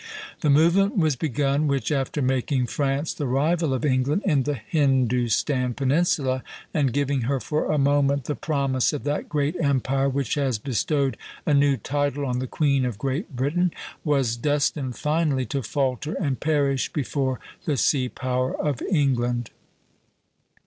The 0.39 0.49
movement 0.49 0.97
was 0.97 1.15
begun 1.15 1.67
which, 1.67 1.91
after 1.91 2.23
making 2.23 2.65
France 2.65 3.13
the 3.13 3.27
rival 3.27 3.71
of 3.71 3.85
England 3.85 4.23
in 4.25 4.41
the 4.41 4.55
Hindustan 4.55 5.75
peninsula, 5.75 6.43
and 6.73 6.91
giving 6.91 7.21
her 7.29 7.39
for 7.39 7.71
a 7.71 7.77
moment 7.77 8.23
the 8.25 8.33
promise 8.33 8.93
of 8.93 9.03
that 9.03 9.29
great 9.29 9.55
empire 9.61 10.09
which 10.09 10.33
has 10.33 10.57
bestowed 10.57 11.17
a 11.45 11.53
new 11.53 11.77
title 11.77 12.25
on 12.25 12.39
the 12.39 12.47
Queen 12.47 12.83
of 12.83 12.97
Great 12.97 13.35
Britain, 13.35 13.71
was 14.03 14.35
destined 14.37 14.97
finally 14.97 15.45
to 15.45 15.61
falter 15.61 16.15
and 16.15 16.39
perish 16.39 16.91
before 16.91 17.39
the 17.65 17.77
sea 17.77 18.09
power 18.09 18.57
of 18.59 18.81
England. 18.89 19.51